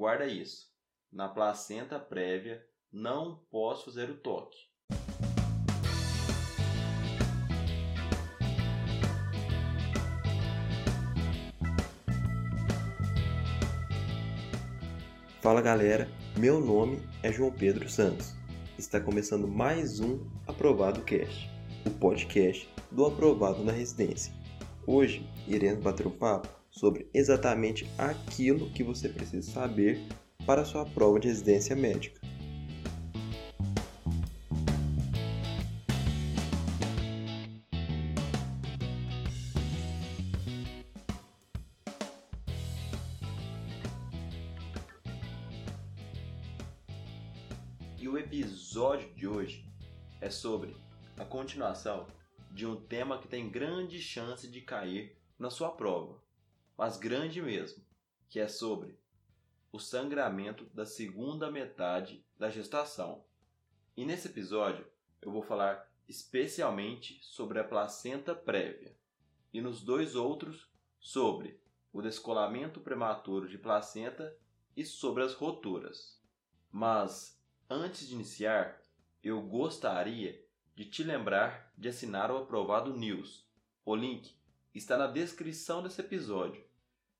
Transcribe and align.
guarda 0.00 0.26
isso. 0.26 0.70
Na 1.12 1.28
placenta 1.28 1.98
prévia 1.98 2.64
não 2.90 3.44
posso 3.50 3.84
fazer 3.84 4.08
o 4.08 4.16
toque. 4.16 4.56
Fala 15.42 15.60
galera, 15.60 16.08
meu 16.38 16.58
nome 16.60 17.06
é 17.22 17.30
João 17.30 17.52
Pedro 17.52 17.86
Santos. 17.90 18.34
Está 18.78 18.98
começando 18.98 19.46
mais 19.46 20.00
um 20.00 20.26
Aprovado 20.46 21.02
Cast, 21.02 21.50
o 21.86 21.90
podcast 21.90 22.66
do 22.90 23.04
Aprovado 23.04 23.62
na 23.62 23.72
Residência. 23.72 24.32
Hoje 24.86 25.28
iremos 25.46 25.84
bater 25.84 26.06
um 26.06 26.10
papo 26.10 26.59
sobre 26.70 27.10
exatamente 27.12 27.86
aquilo 27.98 28.70
que 28.70 28.84
você 28.84 29.08
precisa 29.08 29.50
saber 29.50 30.00
para 30.46 30.64
sua 30.64 30.84
prova 30.84 31.18
de 31.18 31.28
residência 31.28 31.76
médica. 31.76 32.20
E 47.98 48.08
o 48.08 48.16
episódio 48.16 49.12
de 49.14 49.28
hoje 49.28 49.64
é 50.20 50.30
sobre 50.30 50.74
a 51.18 51.24
continuação 51.24 52.06
de 52.50 52.66
um 52.66 52.76
tema 52.76 53.18
que 53.18 53.28
tem 53.28 53.50
grande 53.50 54.00
chance 54.00 54.48
de 54.48 54.62
cair 54.62 55.16
na 55.38 55.50
sua 55.50 55.70
prova, 55.70 56.18
mas 56.80 56.96
grande 56.96 57.42
mesmo, 57.42 57.84
que 58.26 58.40
é 58.40 58.48
sobre 58.48 58.98
o 59.70 59.78
sangramento 59.78 60.64
da 60.72 60.86
segunda 60.86 61.50
metade 61.50 62.24
da 62.38 62.48
gestação. 62.48 63.22
E 63.94 64.06
nesse 64.06 64.28
episódio 64.28 64.86
eu 65.20 65.30
vou 65.30 65.42
falar 65.42 65.92
especialmente 66.08 67.20
sobre 67.20 67.58
a 67.58 67.64
placenta 67.64 68.34
prévia 68.34 68.96
e 69.52 69.60
nos 69.60 69.82
dois 69.82 70.14
outros 70.14 70.72
sobre 70.98 71.60
o 71.92 72.00
descolamento 72.00 72.80
prematuro 72.80 73.46
de 73.46 73.58
placenta 73.58 74.34
e 74.74 74.82
sobre 74.82 75.22
as 75.22 75.34
roturas. 75.34 76.18
Mas 76.72 77.38
Antes 77.68 78.08
de 78.08 78.14
iniciar, 78.14 78.82
eu 79.22 79.40
gostaria 79.42 80.44
de 80.74 80.86
te 80.86 81.04
lembrar 81.04 81.72
de 81.76 81.88
assinar 81.88 82.30
o 82.30 82.38
Aprovado 82.38 82.96
News. 82.96 83.46
O 83.84 83.94
link 83.94 84.34
está 84.74 84.96
na 84.96 85.06
descrição 85.06 85.80
desse 85.80 86.00
episódio. 86.00 86.69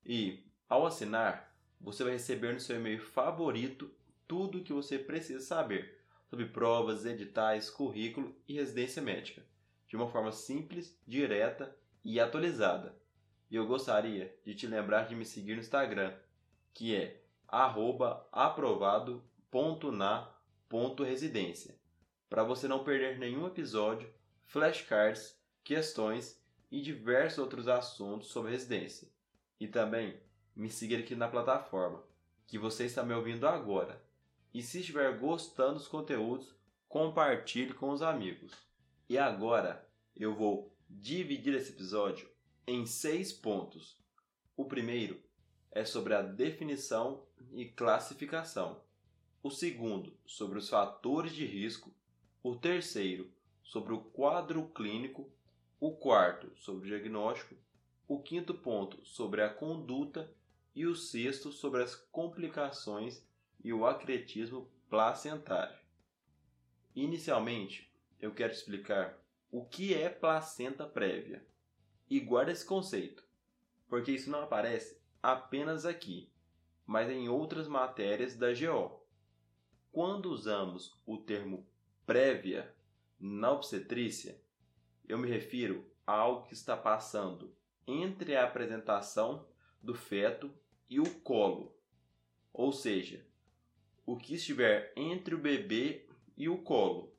E, 0.05 0.45
ao 0.69 0.87
assinar, 0.87 1.55
você 1.81 2.05
vai 2.05 2.13
receber 2.15 2.53
no 2.53 2.61
seu 2.61 2.77
e-mail 2.77 3.01
favorito 3.01 3.91
tudo 4.27 4.59
o 4.59 4.63
que 4.63 4.73
você 4.73 4.99
precisa 4.99 5.41
saber 5.41 5.99
sobre 6.29 6.47
provas, 6.47 7.05
editais, 7.05 7.69
currículo 7.69 8.35
e 8.47 8.55
residência 8.55 9.03
médica, 9.03 9.45
de 9.89 9.97
uma 9.97 10.09
forma 10.09 10.31
simples, 10.31 10.97
direta 11.07 11.77
e 12.05 12.21
atualizada. 12.21 12.95
E 13.51 13.57
eu 13.57 13.67
gostaria 13.67 14.33
de 14.45 14.55
te 14.55 14.67
lembrar 14.69 15.09
de 15.09 15.17
me 15.17 15.25
seguir 15.25 15.55
no 15.55 15.61
Instagram, 15.61 16.17
que 16.73 16.95
é 16.95 17.21
aprovado.na 18.33 19.21
ponto 20.69 21.03
residência, 21.03 21.77
para 22.29 22.45
você 22.45 22.69
não 22.69 22.85
perder 22.85 23.19
nenhum 23.19 23.49
episódio, 23.49 24.09
flashcards, 24.47 25.37
questões 25.65 26.41
e 26.71 26.81
diversos 26.81 27.41
outros 27.41 27.67
assuntos 27.67 28.29
sobre 28.29 28.53
residência. 28.53 29.10
E 29.61 29.69
também 29.69 30.19
me 30.57 30.69
siga 30.69 30.99
aqui 30.99 31.15
na 31.15 31.29
plataforma 31.29 32.03
que 32.47 32.59
você 32.59 32.87
está 32.87 33.05
me 33.05 33.15
ouvindo 33.15 33.47
agora. 33.47 34.03
E 34.53 34.63
se 34.63 34.81
estiver 34.81 35.17
gostando 35.19 35.75
dos 35.75 35.87
conteúdos, 35.87 36.53
compartilhe 36.89 37.75
com 37.75 37.91
os 37.91 38.03
amigos. 38.03 38.53
E 39.09 39.17
agora 39.17 39.89
eu 40.17 40.35
vou 40.35 40.75
dividir 40.89 41.55
esse 41.55 41.71
episódio 41.71 42.29
em 42.67 42.87
seis 42.87 43.33
pontos. 43.33 44.03
O 44.57 44.65
primeiro 44.65 45.23
é 45.71 45.85
sobre 45.85 46.15
a 46.15 46.23
definição 46.23 47.25
e 47.53 47.67
classificação 47.67 48.83
o 49.43 49.51
segundo 49.51 50.15
sobre 50.27 50.59
os 50.59 50.69
fatores 50.69 51.33
de 51.33 51.47
risco, 51.47 51.93
o 52.43 52.55
terceiro 52.55 53.31
sobre 53.63 53.95
o 53.95 54.01
quadro 54.01 54.69
clínico, 54.69 55.31
o 55.79 55.93
quarto 55.93 56.51
sobre 56.57 56.87
o 56.87 56.91
diagnóstico, 56.91 57.55
o 58.11 58.19
quinto 58.19 58.53
ponto 58.53 59.07
sobre 59.07 59.41
a 59.41 59.49
conduta 59.49 60.29
e 60.75 60.85
o 60.85 60.97
sexto 60.97 61.53
sobre 61.53 61.81
as 61.81 61.95
complicações 61.95 63.25
e 63.63 63.73
o 63.73 63.87
acretismo 63.87 64.69
placentário. 64.89 65.79
Inicialmente, 66.93 67.89
eu 68.21 68.35
quero 68.35 68.53
explicar 68.53 69.17
o 69.49 69.65
que 69.65 69.95
é 69.95 70.09
placenta 70.09 70.85
prévia. 70.89 71.47
E 72.11 72.19
guarda 72.19 72.51
esse 72.51 72.67
conceito, 72.67 73.23
porque 73.89 74.11
isso 74.11 74.29
não 74.29 74.43
aparece 74.43 75.01
apenas 75.23 75.87
aqui, 75.87 76.29
mas 76.85 77.09
em 77.09 77.29
outras 77.29 77.69
matérias 77.69 78.35
da 78.35 78.49
GO. 78.53 79.07
Quando 79.93 80.33
usamos 80.33 81.01
o 81.07 81.17
termo 81.17 81.65
prévia 82.05 82.75
na 83.21 83.53
obstetrícia, 83.53 84.37
eu 85.09 85.17
me 85.17 85.29
refiro 85.29 85.89
a 86.05 86.13
algo 86.13 86.49
que 86.49 86.55
está 86.55 86.77
passando 86.77 87.55
entre 87.87 88.37
a 88.37 88.45
apresentação 88.45 89.47
do 89.83 89.95
feto 89.95 90.53
e 90.89 91.01
o 91.01 91.21
colo, 91.21 91.75
ou 92.53 92.73
seja, 92.73 93.25
o 94.05 94.17
que 94.17 94.35
estiver 94.35 94.93
entre 94.97 95.35
o 95.35 95.39
bebê 95.39 96.09
e 96.37 96.49
o 96.49 96.59
colo. 96.59 97.15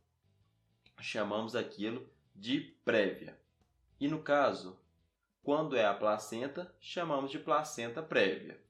Chamamos 1.00 1.56
aquilo 1.56 2.08
de 2.36 2.60
prévia. 2.84 3.40
E 4.00 4.08
no 4.08 4.22
caso, 4.22 4.80
quando 5.44 5.76
é 5.76 5.86
a 5.86 5.94
placenta, 5.94 6.74
chamamos 6.80 7.32
de 7.32 7.40
placenta 7.40 8.04
prévia. 8.04 8.62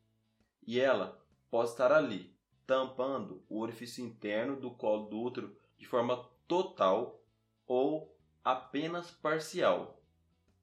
E 0.66 0.79
ela 0.79 1.19
pode 1.50 1.69
estar 1.69 1.91
ali, 1.91 2.34
tampando 2.66 3.44
o 3.50 3.59
orifício 3.59 4.06
interno 4.06 4.56
do 4.56 4.72
colo 4.72 5.09
do 5.09 5.19
útero 5.19 5.58
de 5.78 5.85
forma 5.85 6.29
total 6.47 7.22
ou 7.66 8.16
apenas 8.44 9.09
parcial. 9.12 10.02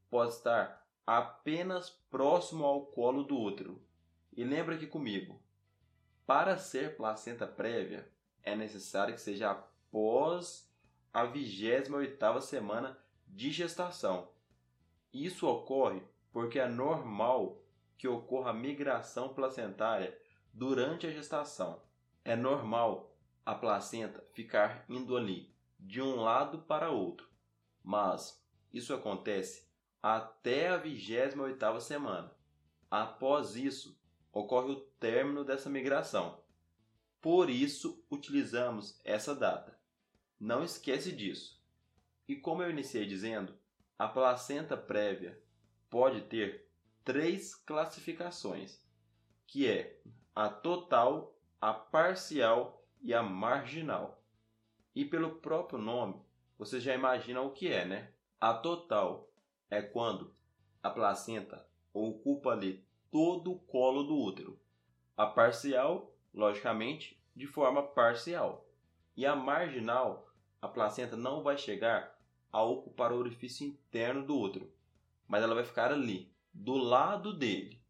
Pode 0.08 0.32
estar 0.32 0.77
apenas 1.16 1.88
próximo 2.10 2.64
ao 2.64 2.86
colo 2.86 3.22
do 3.22 3.38
útero. 3.38 3.80
E 4.36 4.44
lembra 4.44 4.74
aqui 4.74 4.86
comigo, 4.86 5.40
para 6.26 6.58
ser 6.58 6.96
placenta 6.96 7.46
prévia, 7.46 8.06
é 8.42 8.54
necessário 8.54 9.14
que 9.14 9.20
seja 9.20 9.50
após 9.50 10.70
a 11.12 11.26
28ª 11.26 12.40
semana 12.42 12.98
de 13.26 13.50
gestação. 13.50 14.28
Isso 15.12 15.48
ocorre 15.48 16.02
porque 16.32 16.58
é 16.58 16.68
normal 16.68 17.62
que 17.96 18.06
ocorra 18.06 18.52
migração 18.52 19.32
placentária 19.32 20.16
durante 20.52 21.06
a 21.06 21.10
gestação 21.10 21.80
é 22.24 22.36
normal 22.36 23.16
a 23.46 23.54
placenta 23.54 24.22
ficar 24.34 24.84
indo 24.88 25.16
ali 25.16 25.50
de 25.80 26.02
um 26.02 26.16
lado 26.16 26.58
para 26.58 26.90
outro, 26.90 27.26
mas 27.82 28.44
isso 28.70 28.92
acontece 28.92 29.67
até 30.16 30.68
a 30.68 30.82
28ª 30.82 31.80
semana. 31.80 32.32
Após 32.90 33.56
isso, 33.56 34.00
ocorre 34.32 34.72
o 34.72 34.80
término 34.98 35.44
dessa 35.44 35.68
migração. 35.68 36.42
Por 37.20 37.50
isso, 37.50 38.02
utilizamos 38.10 38.98
essa 39.04 39.34
data. 39.34 39.78
Não 40.40 40.64
esquece 40.64 41.12
disso. 41.12 41.62
E 42.26 42.36
como 42.36 42.62
eu 42.62 42.70
iniciei 42.70 43.04
dizendo, 43.04 43.54
a 43.98 44.08
placenta 44.08 44.76
prévia 44.76 45.38
pode 45.90 46.22
ter 46.22 46.70
três 47.04 47.54
classificações, 47.54 48.80
que 49.46 49.66
é 49.68 50.00
a 50.34 50.48
total 50.48 51.38
a 51.60 51.74
parcial 51.74 52.82
e 53.02 53.12
a 53.12 53.22
marginal. 53.22 54.22
E 54.94 55.04
pelo 55.04 55.36
próprio 55.36 55.78
nome, 55.78 56.22
você 56.56 56.80
já 56.80 56.94
imagina 56.94 57.40
o 57.40 57.50
que 57.50 57.68
é, 57.68 57.84
né? 57.84 58.12
A 58.40 58.54
total 58.54 59.27
é 59.70 59.82
quando 59.82 60.34
a 60.82 60.90
placenta 60.90 61.66
ocupa 61.92 62.50
ali 62.50 62.84
todo 63.10 63.52
o 63.52 63.58
colo 63.58 64.02
do 64.02 64.16
útero. 64.16 64.58
A 65.16 65.26
parcial, 65.26 66.14
logicamente, 66.32 67.20
de 67.34 67.46
forma 67.46 67.82
parcial. 67.82 68.66
E 69.16 69.26
a 69.26 69.34
marginal, 69.34 70.32
a 70.60 70.68
placenta 70.68 71.16
não 71.16 71.42
vai 71.42 71.56
chegar 71.56 72.18
a 72.50 72.62
ocupar 72.62 73.12
o 73.12 73.16
orifício 73.16 73.66
interno 73.66 74.24
do 74.24 74.38
útero, 74.38 74.72
mas 75.26 75.42
ela 75.42 75.54
vai 75.54 75.64
ficar 75.64 75.92
ali, 75.92 76.32
do 76.52 76.74
lado 76.74 77.32
dele. 77.32 77.80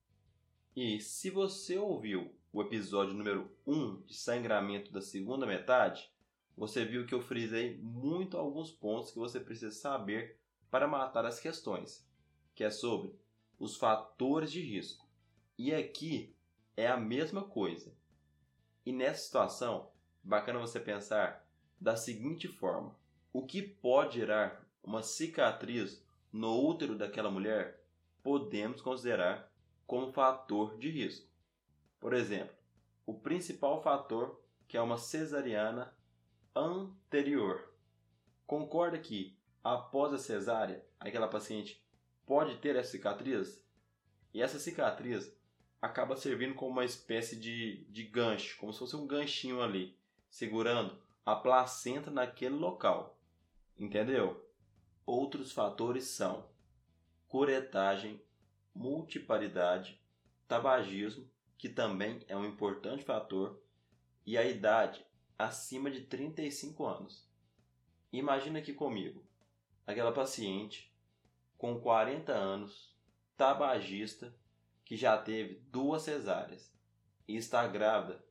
E 0.74 1.00
se 1.00 1.30
você 1.30 1.78
ouviu 1.78 2.34
o 2.52 2.62
episódio 2.62 3.14
número 3.14 3.50
1 3.66 4.02
de 4.02 4.14
sangramento 4.14 4.92
da 4.92 5.00
segunda 5.00 5.46
metade, 5.46 6.10
você 6.56 6.84
viu 6.84 7.06
que 7.06 7.14
eu 7.14 7.20
frisei 7.20 7.78
muito 7.78 8.36
alguns 8.36 8.70
pontos 8.70 9.10
que 9.10 9.18
você 9.18 9.38
precisa 9.38 9.70
saber 9.70 10.38
para 10.70 10.88
matar 10.88 11.24
as 11.24 11.40
questões, 11.40 12.06
que 12.54 12.64
é 12.64 12.70
sobre 12.70 13.14
os 13.58 13.76
fatores 13.76 14.50
de 14.50 14.60
risco. 14.60 15.08
E 15.56 15.74
aqui 15.74 16.36
é 16.76 16.86
a 16.86 16.96
mesma 16.96 17.42
coisa. 17.42 17.92
E 18.84 18.92
nessa 18.92 19.24
situação, 19.24 19.90
bacana 20.22 20.58
você 20.58 20.78
pensar 20.78 21.46
da 21.80 21.96
seguinte 21.96 22.48
forma: 22.48 22.96
o 23.32 23.46
que 23.46 23.62
pode 23.62 24.18
gerar 24.18 24.66
uma 24.82 25.02
cicatriz 25.02 26.04
no 26.32 26.64
útero 26.64 26.96
daquela 26.96 27.30
mulher 27.30 27.82
podemos 28.22 28.80
considerar 28.82 29.50
como 29.86 30.12
fator 30.12 30.76
de 30.78 30.90
risco. 30.90 31.26
Por 31.98 32.12
exemplo, 32.12 32.54
o 33.06 33.14
principal 33.14 33.82
fator 33.82 34.38
que 34.68 34.76
é 34.76 34.82
uma 34.82 34.98
cesariana 34.98 35.96
anterior. 36.54 37.72
Concorda 38.46 38.98
que 38.98 39.37
após 39.62 40.12
a 40.12 40.18
cesárea, 40.18 40.84
aquela 40.98 41.28
paciente 41.28 41.82
pode 42.26 42.56
ter 42.58 42.76
essa 42.76 42.92
cicatriz? 42.92 43.64
E 44.32 44.42
essa 44.42 44.58
cicatriz 44.58 45.32
acaba 45.80 46.16
servindo 46.16 46.54
como 46.54 46.72
uma 46.72 46.84
espécie 46.84 47.36
de, 47.36 47.84
de 47.90 48.04
gancho, 48.04 48.58
como 48.58 48.72
se 48.72 48.78
fosse 48.78 48.96
um 48.96 49.06
ganchinho 49.06 49.62
ali, 49.62 49.96
segurando 50.28 50.98
a 51.24 51.36
placenta 51.36 52.10
naquele 52.10 52.54
local. 52.54 53.18
Entendeu? 53.78 54.44
Outros 55.06 55.52
fatores 55.52 56.04
são 56.04 56.48
curetagem, 57.28 58.20
multiparidade, 58.74 60.00
tabagismo, 60.46 61.28
que 61.56 61.68
também 61.68 62.20
é 62.28 62.36
um 62.36 62.44
importante 62.44 63.04
fator, 63.04 63.60
e 64.24 64.36
a 64.36 64.44
idade 64.44 65.04
acima 65.38 65.90
de 65.90 66.02
35 66.02 66.84
anos. 66.84 67.28
Imagina 68.12 68.58
aqui 68.58 68.72
comigo, 68.72 69.22
aquela 69.88 70.12
paciente 70.12 70.94
com 71.56 71.80
40 71.80 72.30
anos, 72.30 72.94
tabagista, 73.38 74.36
que 74.84 74.98
já 74.98 75.16
teve 75.16 75.60
duas 75.70 76.02
cesáreas 76.02 76.70
e 77.26 77.36
está 77.36 77.66
grávida 77.66 78.22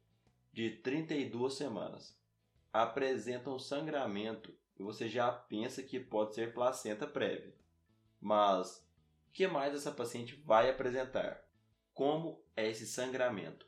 de 0.54 0.69
32 0.69 1.56
semanas. 1.56 2.15
Apresenta 2.71 3.50
um 3.50 3.57
sangramento 3.57 4.56
e 4.80 4.83
você 4.83 5.09
já 5.09 5.31
pensa 5.31 5.81
que 5.81 6.00
pode 6.00 6.36
ser 6.36 6.54
placenta 6.54 7.07
prévia. 7.07 7.57
Mas 8.21 8.77
o 9.27 9.31
que 9.33 9.48
mais 9.48 9.74
essa 9.74 9.92
paciente 9.92 10.36
vai 10.36 10.69
apresentar? 10.69 11.44
Como 11.92 12.39
é 12.56 12.69
esse 12.69 12.86
sangramento? 12.86 13.68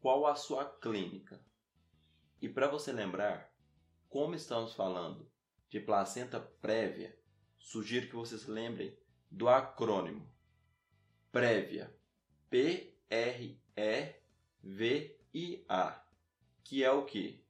Qual 0.00 0.26
a 0.26 0.34
sua 0.34 0.64
clínica? 0.64 1.38
E 2.40 2.48
para 2.48 2.68
você 2.68 2.92
lembrar, 2.92 3.52
como 4.08 4.34
estamos 4.34 4.72
falando 4.72 5.29
de 5.70 5.78
placenta 5.80 6.40
prévia, 6.40 7.16
sugiro 7.58 8.08
que 8.08 8.16
vocês 8.16 8.46
lembrem 8.46 8.94
do 9.30 9.48
acrônimo. 9.48 10.28
Prévia, 11.30 11.96
P 12.50 12.92
R 13.08 13.62
E 13.76 14.14
V 14.62 15.16
I 15.32 15.64
A, 15.68 16.04
que 16.64 16.82
é 16.82 16.90
o 16.90 17.04
que? 17.04 17.44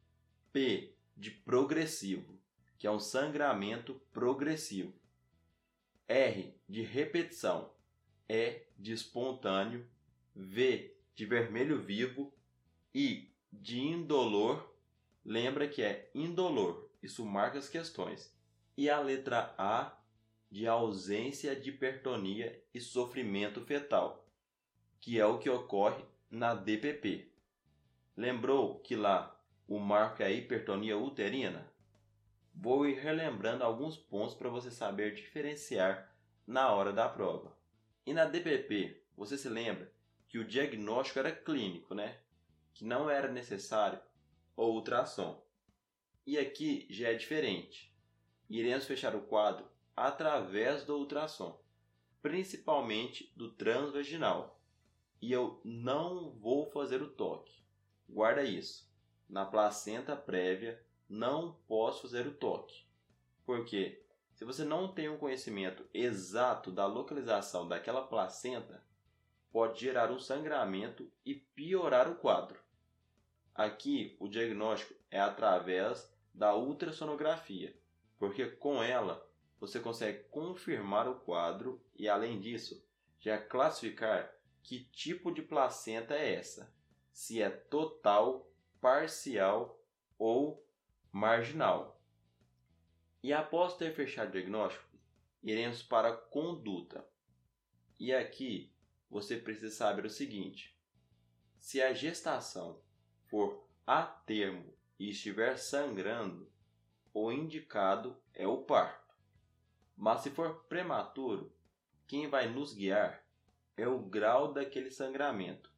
P 0.52 0.94
de 1.16 1.30
progressivo, 1.30 2.38
que 2.76 2.86
é 2.86 2.90
um 2.90 3.00
sangramento 3.00 3.94
progressivo. 4.12 4.92
R 6.06 6.54
de 6.68 6.82
repetição, 6.82 7.72
E 8.28 8.66
de 8.76 8.92
espontâneo, 8.92 9.88
V 10.34 10.94
de 11.14 11.24
vermelho 11.24 11.80
vivo, 11.80 12.34
I 12.94 13.32
de 13.52 13.80
indolor, 13.80 14.74
lembra 15.24 15.68
que 15.68 15.82
é 15.82 16.10
indolor, 16.14 16.89
isso 17.02 17.24
marca 17.24 17.58
as 17.58 17.68
questões. 17.68 18.34
E 18.76 18.88
a 18.88 19.00
letra 19.00 19.54
A 19.56 19.96
de 20.50 20.66
ausência 20.66 21.54
de 21.54 21.70
hipertonia 21.70 22.62
e 22.74 22.80
sofrimento 22.80 23.60
fetal, 23.60 24.26
que 25.00 25.18
é 25.18 25.24
o 25.24 25.38
que 25.38 25.48
ocorre 25.48 26.04
na 26.30 26.54
DPP. 26.54 27.30
Lembrou 28.16 28.80
que 28.80 28.96
lá 28.96 29.40
o 29.68 29.78
marco 29.78 30.22
é 30.22 30.26
a 30.26 30.30
hipertonia 30.30 30.98
uterina? 30.98 31.64
Vou 32.52 32.86
ir 32.86 32.98
relembrando 32.98 33.62
alguns 33.62 33.96
pontos 33.96 34.34
para 34.34 34.50
você 34.50 34.70
saber 34.70 35.14
diferenciar 35.14 36.12
na 36.46 36.72
hora 36.72 36.92
da 36.92 37.08
prova. 37.08 37.56
E 38.04 38.12
na 38.12 38.24
DPP, 38.24 39.02
você 39.16 39.38
se 39.38 39.48
lembra 39.48 39.90
que 40.28 40.38
o 40.38 40.44
diagnóstico 40.44 41.20
era 41.20 41.30
clínico, 41.30 41.94
né? 41.94 42.18
Que 42.74 42.84
não 42.84 43.08
era 43.08 43.30
necessário 43.30 44.00
o 44.56 44.64
ultrassom. 44.64 45.40
E 46.26 46.38
aqui 46.38 46.86
já 46.90 47.08
é 47.08 47.14
diferente. 47.14 47.92
Iremos 48.48 48.86
fechar 48.86 49.14
o 49.14 49.22
quadro 49.22 49.66
através 49.96 50.84
do 50.84 50.96
ultrassom, 50.96 51.60
principalmente 52.22 53.32
do 53.36 53.50
transvaginal. 53.52 54.60
E 55.20 55.32
eu 55.32 55.60
não 55.64 56.30
vou 56.30 56.70
fazer 56.70 57.02
o 57.02 57.10
toque. 57.10 57.62
Guarda 58.08 58.42
isso. 58.42 58.90
Na 59.28 59.44
placenta 59.44 60.16
prévia 60.16 60.82
não 61.08 61.56
posso 61.68 62.02
fazer 62.02 62.26
o 62.26 62.34
toque. 62.34 62.84
Porque 63.44 64.02
se 64.32 64.44
você 64.44 64.64
não 64.64 64.88
tem 64.92 65.08
um 65.08 65.18
conhecimento 65.18 65.84
exato 65.92 66.70
da 66.72 66.86
localização 66.86 67.68
daquela 67.68 68.06
placenta, 68.06 68.82
pode 69.52 69.80
gerar 69.80 70.10
um 70.10 70.18
sangramento 70.18 71.10
e 71.24 71.34
piorar 71.34 72.10
o 72.10 72.16
quadro. 72.16 72.58
Aqui 73.54 74.16
o 74.18 74.28
diagnóstico 74.28 74.94
é 75.10 75.20
através 75.20 76.10
da 76.32 76.54
ultrassonografia, 76.54 77.76
porque 78.18 78.46
com 78.46 78.82
ela 78.82 79.28
você 79.58 79.78
consegue 79.78 80.24
confirmar 80.30 81.06
o 81.06 81.16
quadro 81.16 81.82
e 81.94 82.08
além 82.08 82.40
disso, 82.40 82.82
já 83.18 83.38
classificar 83.38 84.32
que 84.62 84.84
tipo 84.84 85.30
de 85.30 85.42
placenta 85.42 86.14
é 86.14 86.34
essa, 86.34 86.72
se 87.12 87.42
é 87.42 87.50
total, 87.50 88.50
parcial 88.80 89.78
ou 90.18 90.66
marginal. 91.12 92.00
E 93.22 93.32
após 93.32 93.76
ter 93.76 93.94
fechado 93.94 94.28
o 94.28 94.32
diagnóstico, 94.32 94.88
iremos 95.42 95.82
para 95.82 96.08
a 96.08 96.16
conduta. 96.16 97.06
E 97.98 98.14
aqui 98.14 98.72
você 99.10 99.36
precisa 99.36 99.74
saber 99.74 100.06
o 100.06 100.10
seguinte: 100.10 100.74
se 101.58 101.82
a 101.82 101.92
gestação 101.92 102.80
for 103.30 103.64
a 103.86 104.02
termo 104.02 104.74
e 104.98 105.10
estiver 105.10 105.56
sangrando, 105.56 106.50
o 107.14 107.30
indicado 107.32 108.20
é 108.34 108.46
o 108.46 108.58
parto. 108.58 109.14
Mas 109.96 110.22
se 110.22 110.30
for 110.30 110.64
prematuro, 110.64 111.54
quem 112.06 112.28
vai 112.28 112.48
nos 112.48 112.74
guiar 112.74 113.24
é 113.76 113.86
o 113.86 113.98
grau 113.98 114.52
daquele 114.52 114.90
sangramento. 114.90 115.70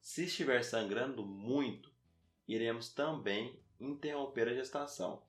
Se 0.00 0.24
estiver 0.24 0.62
sangrando 0.62 1.24
muito, 1.24 1.90
iremos 2.46 2.92
também 2.92 3.58
interromper 3.78 4.48
a 4.48 4.54
gestação. 4.54 5.22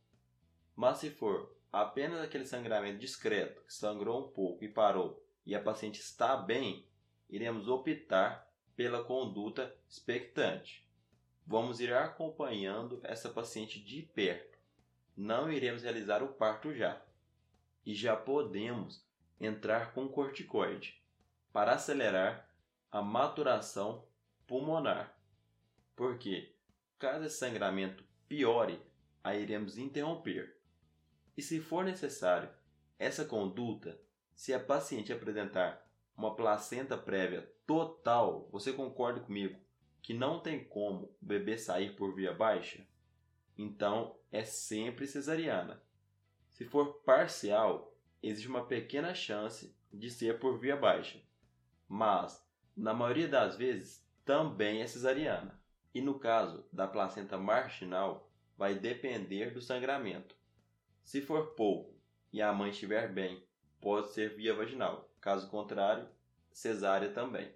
Mas 0.76 0.98
se 0.98 1.10
for 1.10 1.56
apenas 1.72 2.20
aquele 2.20 2.46
sangramento 2.46 3.00
discreto, 3.00 3.62
que 3.64 3.74
sangrou 3.74 4.28
um 4.28 4.32
pouco 4.32 4.64
e 4.64 4.70
parou, 4.70 5.26
e 5.46 5.56
a 5.56 5.62
paciente 5.62 6.00
está 6.00 6.36
bem, 6.36 6.86
iremos 7.30 7.68
optar 7.68 8.52
pela 8.76 9.04
conduta 9.04 9.76
expectante. 9.88 10.88
Vamos 11.52 11.82
ir 11.82 11.94
acompanhando 11.94 13.02
essa 13.04 13.30
paciente 13.30 13.78
de 13.78 14.04
perto. 14.04 14.58
Não 15.18 15.52
iremos 15.52 15.84
realizar 15.84 16.24
o 16.24 16.30
parto 16.30 16.74
já. 16.74 17.02
E 17.86 17.94
já 17.94 18.16
podemos 18.16 19.06
entrar 19.38 19.94
com 19.94 20.08
corticoide 20.08 21.04
para 21.52 21.74
acelerar 21.74 22.50
a 22.90 23.02
maturação 23.02 24.08
pulmonar. 24.48 25.14
Porque 25.94 26.56
caso 26.98 27.26
esse 27.26 27.40
sangramento 27.40 28.02
piore, 28.30 28.82
a 29.22 29.36
iremos 29.36 29.78
interromper. 29.78 30.58
E 31.36 31.42
se 31.42 31.60
for 31.60 31.84
necessário 31.84 32.50
essa 32.98 33.26
conduta, 33.26 34.00
se 34.34 34.54
a 34.54 34.60
paciente 34.60 35.12
apresentar 35.12 35.86
uma 36.16 36.34
placenta 36.34 36.98
prévia 36.98 37.54
total, 37.68 38.48
você 38.54 38.72
concorda 38.72 39.20
comigo 39.20 39.60
que 40.02 40.14
não 40.14 40.40
tem 40.40 40.64
como 40.64 41.06
o 41.22 41.26
bebê 41.26 41.58
sair 41.58 41.96
por 41.96 42.14
via 42.16 42.34
baixa? 42.34 42.86
Então 43.58 44.16
é 44.32 44.44
sempre 44.44 45.06
cesariana. 45.08 45.82
Se 46.50 46.66
for 46.66 47.02
parcial, 47.06 47.94
existe 48.22 48.48
uma 48.48 48.66
pequena 48.66 49.14
chance 49.14 49.76
de 49.92 50.10
ser 50.10 50.40
por 50.40 50.60
via 50.60 50.76
baixa, 50.76 51.22
mas 51.88 52.46
na 52.76 52.94
maioria 52.94 53.28
das 53.28 53.56
vezes 53.56 54.06
também 54.24 54.82
é 54.82 54.88
cesariana. 54.88 55.60
E 55.94 56.02
no 56.02 56.18
caso 56.18 56.66
da 56.72 56.88
placenta 56.88 57.38
marginal, 57.38 58.32
vai 58.58 58.76
depender 58.76 59.52
do 59.52 59.62
sangramento. 59.62 60.36
Se 61.04 61.22
for 61.22 61.48
pouco 61.56 61.94
e 62.32 62.42
a 62.42 62.54
mãe 62.54 62.70
estiver 62.70 63.12
bem, 63.12 63.44
pode 63.82 64.12
ser 64.14 64.36
via 64.36 64.54
vaginal. 64.54 65.10
Caso 65.20 65.50
contrário, 65.50 66.08
cesárea 66.52 67.12
também. 67.12 67.52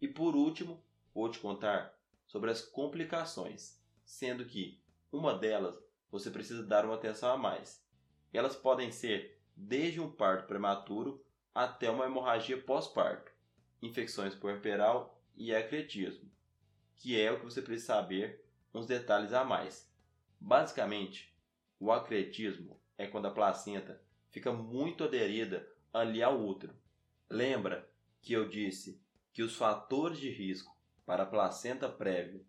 E 0.00 0.08
por 0.08 0.34
último, 0.34 0.82
vou 1.18 1.30
te 1.30 1.38
contar 1.38 1.98
sobre 2.26 2.50
as 2.50 2.60
complicações, 2.60 3.80
sendo 4.04 4.44
que 4.44 4.80
uma 5.10 5.36
delas 5.36 5.82
você 6.10 6.30
precisa 6.30 6.62
dar 6.62 6.84
uma 6.84 6.94
atenção 6.94 7.32
a 7.32 7.36
mais. 7.36 7.84
Elas 8.32 8.54
podem 8.54 8.92
ser 8.92 9.40
desde 9.56 10.00
um 10.00 10.10
parto 10.10 10.46
prematuro 10.46 11.24
até 11.54 11.90
uma 11.90 12.04
hemorragia 12.04 12.60
pós-parto, 12.62 13.32
infecções 13.82 14.34
puerperal 14.34 15.20
e 15.36 15.52
ecletismo 15.52 16.30
que 16.98 17.18
é 17.18 17.30
o 17.30 17.38
que 17.38 17.44
você 17.44 17.62
precisa 17.62 17.94
saber 17.94 18.44
uns 18.74 18.86
detalhes 18.86 19.32
a 19.32 19.44
mais. 19.44 19.88
Basicamente, 20.40 21.34
o 21.78 21.92
acretismo 21.92 22.80
é 22.96 23.06
quando 23.06 23.26
a 23.26 23.30
placenta 23.30 24.02
fica 24.30 24.52
muito 24.52 25.04
aderida 25.04 25.66
ali 25.92 26.22
ao 26.22 26.40
útero. 26.40 26.76
Lembra 27.30 27.88
que 28.20 28.32
eu 28.32 28.48
disse 28.48 29.00
que 29.32 29.42
os 29.42 29.54
fatores 29.54 30.18
de 30.18 30.30
risco 30.30 30.76
para 31.08 31.22
a 31.22 31.26
placenta 31.26 31.88
prévia 31.88 32.44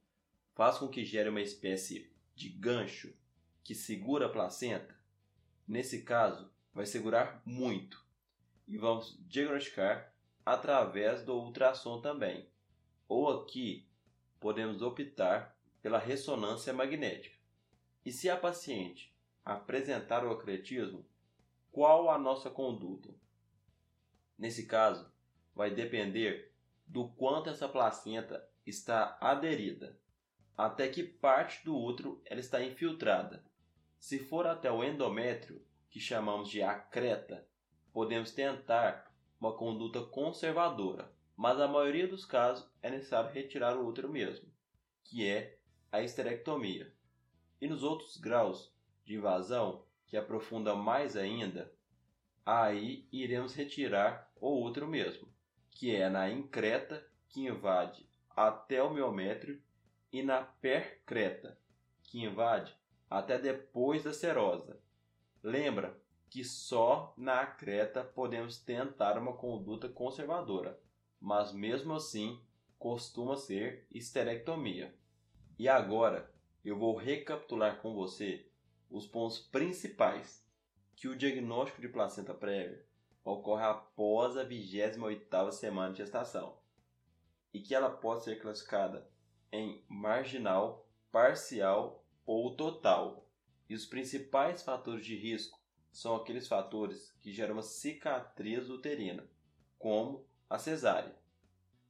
faz 0.54 0.78
com 0.78 0.90
que 0.90 1.06
gere 1.06 1.30
uma 1.30 1.40
espécie 1.40 2.14
de 2.36 2.50
gancho 2.50 3.16
que 3.64 3.74
segura 3.74 4.26
a 4.26 4.30
placenta? 4.30 5.00
Nesse 5.66 6.04
caso, 6.04 6.52
vai 6.74 6.86
segurar 6.86 7.42
muito 7.46 8.06
e 8.68 8.78
vamos 8.78 9.18
diagnosticar 9.30 10.14
através 10.46 11.24
do 11.24 11.36
ultrassom 11.40 12.02
também. 12.02 12.50
Ou 13.08 13.30
aqui 13.30 13.88
podemos 14.42 14.82
optar 14.82 15.58
pela 15.82 15.98
ressonância 15.98 16.74
magnética. 16.74 17.38
E 18.06 18.12
se 18.12 18.30
a 18.30 18.36
paciente 18.36 19.16
apresentar 19.46 20.26
o 20.26 20.32
acretismo, 20.32 21.06
qual 21.72 22.10
a 22.10 22.20
nossa 22.20 22.50
conduta? 22.50 23.16
Nesse 24.38 24.66
caso, 24.66 25.10
vai 25.56 25.72
depender 25.72 26.54
do 26.86 27.08
quanto 27.08 27.50
essa 27.50 27.70
placenta 27.70 28.49
está 28.70 29.18
aderida, 29.20 30.00
até 30.58 30.88
que 30.88 31.04
parte 31.04 31.64
do 31.64 31.78
útero 31.78 32.22
ela 32.26 32.40
está 32.40 32.64
infiltrada. 32.64 33.44
Se 33.98 34.20
for 34.20 34.46
até 34.46 34.72
o 34.72 34.84
endométrio, 34.84 35.66
que 35.90 36.00
chamamos 36.00 36.50
de 36.50 36.62
acreta, 36.62 37.48
podemos 37.92 38.32
tentar 38.32 39.10
uma 39.40 39.56
conduta 39.56 40.02
conservadora, 40.02 41.12
mas 41.36 41.60
a 41.60 41.68
maioria 41.68 42.08
dos 42.08 42.26
casos 42.26 42.70
é 42.82 42.90
necessário 42.90 43.32
retirar 43.32 43.78
o 43.78 43.88
útero 43.88 44.10
mesmo, 44.10 44.52
que 45.04 45.26
é 45.26 45.58
a 45.92 46.02
esterectomia. 46.02 46.94
E 47.62 47.68
nos 47.68 47.82
outros 47.82 48.18
graus 48.18 48.74
de 49.06 49.16
invasão, 49.16 49.86
que 50.06 50.18
aprofunda 50.18 50.76
mais 50.76 51.16
ainda, 51.16 51.74
aí 52.46 53.08
iremos 53.12 53.54
retirar 53.54 54.30
o 54.36 54.62
útero 54.62 54.88
mesmo, 54.88 55.28
que 55.72 55.96
é 55.96 56.10
na 56.10 56.30
increta, 56.30 57.06
que 57.30 57.46
invade 57.46 58.09
até 58.48 58.82
o 58.82 58.90
miométrio, 58.90 59.62
e 60.14 60.24
na 60.24 60.42
percreta, 60.42 61.60
que 62.02 62.24
invade 62.24 62.74
até 63.10 63.38
depois 63.38 64.06
da 64.06 64.14
serosa. 64.14 64.80
Lembra 65.44 66.02
que 66.30 66.46
só 66.46 67.14
na 67.18 67.46
creta 67.46 68.02
podemos 68.02 68.58
tentar 68.58 69.18
uma 69.18 69.34
conduta 69.34 69.90
conservadora, 69.90 70.80
mas 71.20 71.52
mesmo 71.52 71.94
assim 71.94 72.42
costuma 72.78 73.36
ser 73.36 73.86
esterectomia. 73.92 74.96
E 75.58 75.68
agora 75.68 76.34
eu 76.64 76.78
vou 76.78 76.96
recapitular 76.96 77.82
com 77.82 77.94
você 77.94 78.50
os 78.90 79.06
pontos 79.06 79.38
principais 79.38 80.48
que 80.96 81.10
o 81.10 81.16
diagnóstico 81.16 81.82
de 81.82 81.90
placenta 81.90 82.34
prévia 82.34 82.86
ocorre 83.22 83.66
após 83.66 84.38
a 84.38 84.46
28ª 84.46 85.52
semana 85.52 85.92
de 85.92 85.98
gestação 85.98 86.59
e 87.54 87.60
que 87.60 87.74
ela 87.74 87.90
pode 87.90 88.24
ser 88.24 88.40
classificada 88.42 89.10
em 89.52 89.84
marginal, 89.88 90.88
parcial 91.12 92.04
ou 92.26 92.56
total. 92.56 93.26
E 93.68 93.76
os 93.76 93.86
principais 93.86 94.64
fatores 94.64 95.06
de 95.06 95.16
risco 95.16 95.60
são 95.92 96.16
aqueles 96.16 96.48
fatores 96.48 97.12
que 97.22 97.32
geram 97.32 97.54
uma 97.54 97.64
cicatriz 97.64 98.70
uterina, 98.70 99.28
como 99.78 100.26
a 100.50 100.58
cesárea. 100.58 101.16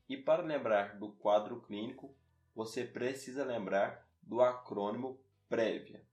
E 0.07 0.17
para 0.17 0.41
lembrar 0.41 0.97
do 0.97 1.09
quadro 1.09 1.61
clínico, 1.61 2.15
você 2.55 2.83
precisa 2.83 3.43
lembrar 3.43 4.07
do 4.21 4.41
acrônimo 4.41 5.19
prévia. 5.47 6.03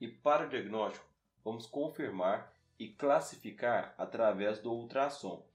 E 0.00 0.08
para 0.08 0.46
o 0.46 0.48
diagnóstico, 0.48 1.06
vamos 1.44 1.66
confirmar 1.66 2.54
e 2.78 2.88
classificar 2.88 3.94
através 3.98 4.60
do 4.60 4.72
ultrassom. 4.72 5.46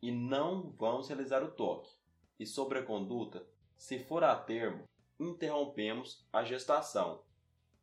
E 0.00 0.10
não 0.10 0.70
vamos 0.70 1.08
realizar 1.08 1.42
o 1.42 1.50
toque. 1.50 1.90
E 2.38 2.46
sobre 2.46 2.78
a 2.78 2.82
conduta, 2.82 3.46
se 3.76 3.98
for 3.98 4.24
a 4.24 4.34
termo, 4.34 4.84
interrompemos 5.18 6.26
a 6.32 6.42
gestação. 6.44 7.22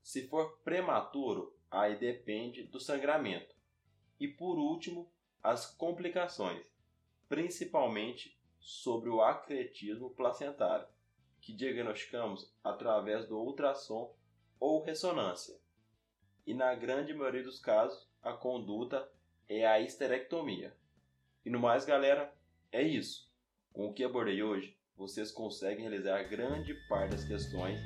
Se 0.02 0.28
for 0.28 0.58
prematuro, 0.64 1.56
aí 1.70 1.98
depende 1.98 2.64
do 2.64 2.80
sangramento. 2.80 3.56
E 4.20 4.28
por 4.28 4.58
último, 4.58 5.12
as 5.42 5.66
complicações, 5.66 6.66
principalmente 7.28 8.38
sobre 8.60 9.10
o 9.10 9.22
acretismo 9.22 10.10
placentário 10.10 10.88
que 11.40 11.54
diagnosticamos 11.54 12.54
através 12.64 13.28
do 13.28 13.38
ultrassom 13.38 14.14
ou 14.60 14.84
ressonância. 14.84 15.58
E 16.46 16.54
na 16.54 16.74
grande 16.76 17.14
maioria 17.14 17.44
dos 17.44 17.60
casos, 17.60 18.10
a 18.22 18.34
conduta 18.34 19.10
é 19.48 19.66
a 19.66 19.80
histerectomia. 19.80 20.76
E 21.46 21.50
no 21.50 21.60
mais, 21.60 21.86
galera, 21.86 22.34
é 22.72 22.82
isso. 22.82 23.29
Com 23.74 23.88
o 23.88 23.94
que 23.94 24.04
abordei 24.04 24.42
hoje, 24.44 24.76
vocês 24.98 25.32
conseguem 25.32 25.82
realizar 25.82 26.24
grande 26.24 26.74
parte 26.90 27.12
das 27.12 27.24
questões 27.24 27.80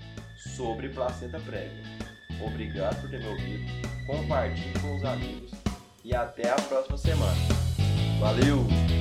sobre 0.56 0.90
placenta 0.90 1.40
prévia. 1.40 1.84
Obrigado 2.44 3.00
por 3.02 3.10
ter 3.10 3.20
me 3.20 3.28
ouvido, 3.28 3.64
compartilhe 4.08 4.80
com 4.82 4.96
os 4.96 5.04
amigos 5.04 5.52
e 6.04 6.16
até 6.16 6.50
a 6.50 6.56
próxima 6.56 6.98
semana. 6.98 7.38
Valeu! 8.20 8.93